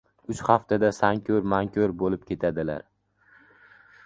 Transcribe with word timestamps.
Uch 0.35 0.39
haftada 0.51 0.89
san 0.99 1.21
ko‘r, 1.27 1.45
man 1.53 1.71
ko‘r 1.77 1.95
boTib 2.01 2.27
ketadilar. 2.31 2.89